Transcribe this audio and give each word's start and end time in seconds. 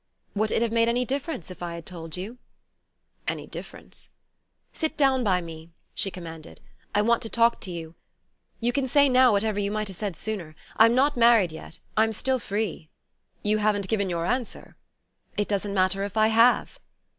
"Would 0.33 0.49
it 0.51 0.63
have 0.63 0.71
made 0.71 0.87
any 0.89 1.05
difference 1.05 1.51
if 1.51 1.61
I 1.61 1.75
had 1.75 1.85
told 1.85 2.17
you?" 2.17 2.39
"Any 3.27 3.45
difference?" 3.45 4.09
"Sit 4.73 4.97
down 4.97 5.23
by 5.23 5.41
me," 5.41 5.69
she 5.93 6.09
commanded. 6.09 6.59
"I 6.95 7.03
want 7.03 7.21
to 7.21 7.29
talk 7.29 7.59
to 7.61 7.71
you. 7.71 7.93
You 8.59 8.73
can 8.73 8.87
say 8.87 9.07
now 9.07 9.31
whatever 9.31 9.59
you 9.59 9.69
might 9.69 9.89
have 9.89 9.97
said 9.97 10.15
sooner. 10.17 10.55
I'm 10.75 10.95
not 10.95 11.17
married 11.17 11.51
yet: 11.51 11.81
I'm 11.95 12.13
still 12.13 12.39
free." 12.39 12.89
"You 13.43 13.59
haven't 13.59 13.87
given 13.89 14.09
your 14.09 14.25
answer?" 14.25 14.75
"It 15.37 15.47
doesn't 15.47 15.71
matter 15.71 16.03
if 16.03 16.17
I 16.17 16.29
have." 16.29 16.79